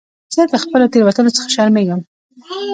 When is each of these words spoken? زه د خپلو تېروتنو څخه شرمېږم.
زه 0.35 0.41
د 0.53 0.55
خپلو 0.63 0.91
تېروتنو 0.93 1.35
څخه 1.35 1.49
شرمېږم. 1.55 2.01